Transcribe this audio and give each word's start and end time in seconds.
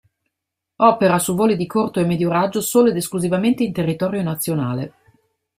Opera 0.77 1.19
su 1.19 1.35
voli 1.35 1.55
di 1.55 1.67
corto 1.67 1.99
e 1.99 2.05
medio 2.05 2.31
raggio 2.31 2.59
solo 2.59 2.89
ed 2.89 2.95
esclusivamente 2.95 3.61
in 3.63 3.71
territorio 3.71 4.23
nazionale. 4.23 4.93